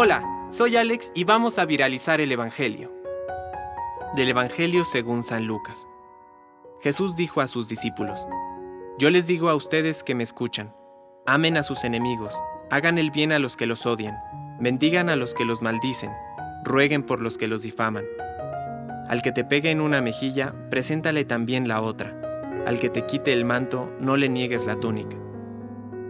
Hola, 0.00 0.22
soy 0.48 0.76
Alex 0.76 1.10
y 1.14 1.24
vamos 1.24 1.58
a 1.58 1.64
viralizar 1.64 2.20
el 2.20 2.30
Evangelio. 2.30 2.92
Del 4.14 4.28
Evangelio 4.28 4.84
según 4.84 5.24
San 5.24 5.46
Lucas. 5.46 5.88
Jesús 6.80 7.16
dijo 7.16 7.40
a 7.40 7.48
sus 7.48 7.68
discípulos, 7.68 8.26
Yo 8.98 9.10
les 9.10 9.26
digo 9.26 9.48
a 9.48 9.54
ustedes 9.54 10.04
que 10.04 10.14
me 10.14 10.22
escuchan, 10.22 10.72
amen 11.26 11.56
a 11.56 11.62
sus 11.62 11.84
enemigos, 11.84 12.40
hagan 12.70 12.96
el 12.96 13.10
bien 13.10 13.32
a 13.32 13.38
los 13.38 13.56
que 13.56 13.66
los 13.66 13.86
odian, 13.86 14.16
bendigan 14.60 15.08
a 15.08 15.16
los 15.16 15.34
que 15.34 15.44
los 15.44 15.62
maldicen, 15.62 16.12
rueguen 16.64 17.02
por 17.02 17.20
los 17.20 17.36
que 17.36 17.48
los 17.48 17.62
difaman. 17.62 18.04
Al 19.08 19.20
que 19.20 19.32
te 19.32 19.42
pegue 19.42 19.70
en 19.70 19.80
una 19.80 20.00
mejilla, 20.00 20.54
preséntale 20.70 21.24
también 21.24 21.66
la 21.66 21.80
otra. 21.80 22.14
Al 22.66 22.78
que 22.78 22.88
te 22.88 23.06
quite 23.06 23.32
el 23.32 23.44
manto, 23.44 23.90
no 23.98 24.16
le 24.16 24.28
niegues 24.28 24.64
la 24.64 24.76
túnica. 24.76 25.16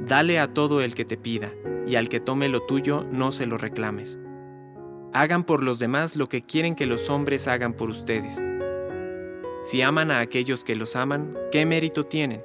Dale 0.01 0.41
a 0.41 0.53
todo 0.53 0.83
el 0.83 0.95
que 0.95 1.05
te 1.05 1.17
pida, 1.17 1.51
y 1.89 1.97
al 1.97 2.09
que 2.09 2.21
tome 2.21 2.49
lo 2.49 2.61
tuyo, 2.61 3.07
no 3.11 3.33
se 3.33 3.47
lo 3.47 3.57
reclames. 3.57 4.19
Hagan 5.15 5.45
por 5.45 5.63
los 5.63 5.79
demás 5.79 6.17
lo 6.17 6.29
que 6.29 6.43
quieren 6.43 6.75
que 6.75 6.87
los 6.87 7.09
hombres 7.09 7.49
hagan 7.49 7.73
por 7.73 7.89
ustedes. 7.89 8.43
Si 9.63 9.81
aman 9.81 10.11
a 10.11 10.21
aquellos 10.21 10.65
que 10.65 10.77
los 10.77 10.97
aman, 10.97 11.35
¿qué 11.51 11.65
mérito 11.65 12.05
tienen? 12.05 12.43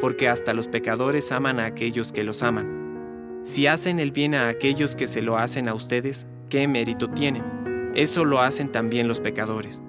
Porque 0.00 0.28
hasta 0.28 0.54
los 0.54 0.68
pecadores 0.68 1.30
aman 1.32 1.60
a 1.60 1.66
aquellos 1.66 2.12
que 2.12 2.24
los 2.24 2.42
aman. 2.42 3.42
Si 3.44 3.66
hacen 3.66 4.00
el 4.00 4.10
bien 4.10 4.34
a 4.34 4.48
aquellos 4.48 4.96
que 4.96 5.06
se 5.06 5.22
lo 5.22 5.36
hacen 5.36 5.68
a 5.68 5.74
ustedes, 5.74 6.26
¿qué 6.48 6.66
mérito 6.66 7.10
tienen? 7.10 7.92
Eso 7.94 8.24
lo 8.24 8.40
hacen 8.40 8.72
también 8.72 9.06
los 9.06 9.20
pecadores. 9.20 9.82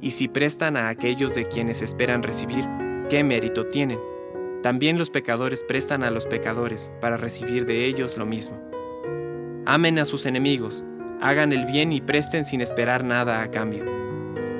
Y 0.00 0.10
si 0.10 0.28
prestan 0.28 0.76
a 0.76 0.88
aquellos 0.88 1.34
de 1.34 1.46
quienes 1.48 1.82
esperan 1.82 2.22
recibir, 2.22 2.64
¿qué 3.10 3.22
mérito 3.24 3.66
tienen? 3.66 3.98
También 4.62 4.98
los 4.98 5.10
pecadores 5.10 5.62
prestan 5.62 6.02
a 6.02 6.10
los 6.10 6.26
pecadores 6.26 6.90
para 7.00 7.16
recibir 7.16 7.66
de 7.66 7.86
ellos 7.86 8.16
lo 8.16 8.26
mismo. 8.26 8.60
Amen 9.66 9.98
a 9.98 10.04
sus 10.04 10.26
enemigos, 10.26 10.84
hagan 11.20 11.52
el 11.52 11.66
bien 11.66 11.92
y 11.92 12.00
presten 12.00 12.44
sin 12.44 12.60
esperar 12.60 13.04
nada 13.04 13.42
a 13.42 13.50
cambio. 13.50 13.84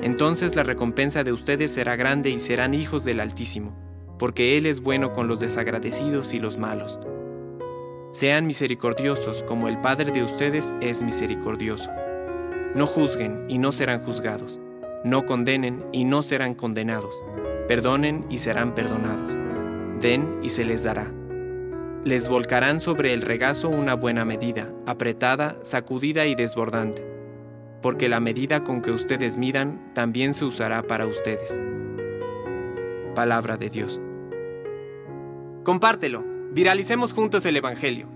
Entonces 0.01 0.55
la 0.55 0.63
recompensa 0.63 1.23
de 1.23 1.33
ustedes 1.33 1.71
será 1.71 1.95
grande 1.95 2.29
y 2.29 2.39
serán 2.39 2.73
hijos 2.73 3.03
del 3.03 3.19
Altísimo, 3.19 3.75
porque 4.17 4.57
Él 4.57 4.65
es 4.65 4.81
bueno 4.81 5.13
con 5.13 5.27
los 5.27 5.39
desagradecidos 5.39 6.33
y 6.33 6.39
los 6.39 6.57
malos. 6.57 6.99
Sean 8.11 8.47
misericordiosos 8.47 9.43
como 9.43 9.67
el 9.67 9.81
Padre 9.81 10.11
de 10.11 10.23
ustedes 10.23 10.73
es 10.81 11.01
misericordioso. 11.01 11.91
No 12.75 12.87
juzguen 12.87 13.45
y 13.49 13.57
no 13.57 13.71
serán 13.71 14.03
juzgados 14.03 14.59
no 15.03 15.25
condenen 15.25 15.85
y 15.93 16.03
no 16.03 16.21
serán 16.21 16.55
condenados. 16.55 17.23
Perdonen 17.67 18.25
y 18.29 18.39
serán 18.39 18.75
perdonados. 18.75 19.48
Den 20.01 20.39
y 20.41 20.49
se 20.49 20.63
les 20.63 20.83
dará. 20.83 21.11
Les 22.05 22.29
volcarán 22.29 22.79
sobre 22.79 23.13
el 23.13 23.21
regazo 23.21 23.67
una 23.67 23.95
buena 23.95 24.23
medida, 24.23 24.71
apretada, 24.85 25.57
sacudida 25.61 26.25
y 26.25 26.35
desbordante. 26.35 27.05
Porque 27.81 28.07
la 28.07 28.21
medida 28.21 28.63
con 28.63 28.81
que 28.81 28.91
ustedes 28.91 29.35
midan 29.35 29.91
también 29.93 30.33
se 30.33 30.45
usará 30.45 30.83
para 30.83 31.05
ustedes. 31.05 31.59
Palabra 33.13 33.57
de 33.57 33.69
Dios. 33.69 33.99
Compártelo. 35.63 36.23
Viralicemos 36.51 37.13
juntos 37.13 37.45
el 37.45 37.57
Evangelio. 37.57 38.07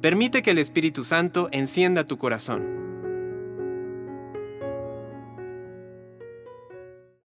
Permite 0.00 0.42
que 0.42 0.50
el 0.50 0.58
Espíritu 0.58 1.04
Santo 1.04 1.48
encienda 1.52 2.04
tu 2.04 2.18
corazón. 2.18 2.97